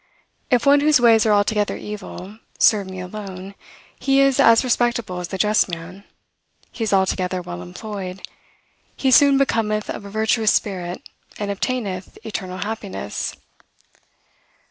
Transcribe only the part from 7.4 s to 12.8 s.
employed; he soon becometh of a virtuous spirit, and obtaineth eternal